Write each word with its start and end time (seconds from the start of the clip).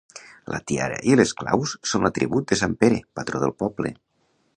La 0.53 0.59
tiara 0.69 0.95
i 1.11 1.17
les 1.19 1.33
claus 1.41 1.73
són 1.91 2.07
l'atribut 2.07 2.47
de 2.53 2.57
sant 2.63 2.73
Pere, 2.85 2.99
patró 3.21 3.43
del 3.45 3.55
poble. 3.63 3.93